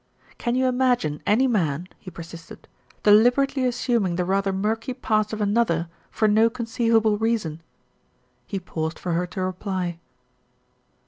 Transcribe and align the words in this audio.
"Can 0.39 0.55
you 0.55 0.65
imagine 0.65 1.21
any 1.27 1.45
man," 1.47 1.87
he 1.99 2.09
persisted, 2.09 2.67
"deliber 3.03 3.45
ately 3.45 3.67
assuming 3.67 4.15
the 4.15 4.25
rather 4.25 4.51
murky 4.51 4.95
past 4.95 5.31
of 5.31 5.41
another 5.41 5.89
for 6.09 6.27
no 6.27 6.49
conceivable 6.49 7.19
reason?" 7.19 7.61
He 8.47 8.59
paused 8.59 8.97
for 8.97 9.13
her 9.13 9.27
to 9.27 9.43
reply. 9.43 9.99